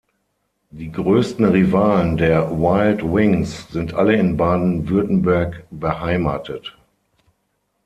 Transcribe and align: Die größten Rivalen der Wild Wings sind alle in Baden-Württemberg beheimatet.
Die 0.71 0.91
größten 0.91 1.45
Rivalen 1.45 2.17
der 2.17 2.49
Wild 2.49 3.03
Wings 3.03 3.67
sind 3.69 3.93
alle 3.93 4.15
in 4.15 4.35
Baden-Württemberg 4.35 5.67
beheimatet. 5.69 6.75